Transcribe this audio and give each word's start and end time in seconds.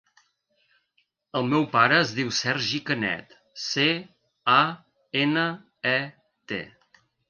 El 1.39 1.45
meu 1.49 1.67
pare 1.75 1.99
es 2.07 2.15
diu 2.21 2.33
Sergi 2.39 2.81
Canet: 2.89 3.37
ce, 3.67 3.89
a, 4.59 4.61
ena, 5.25 5.49
e, 5.97 5.99
te. 6.55 6.65